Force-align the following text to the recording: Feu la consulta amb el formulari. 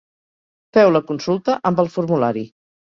Feu 0.77 0.93
la 0.95 1.03
consulta 1.11 1.59
amb 1.73 1.87
el 1.87 1.95
formulari. 1.99 2.49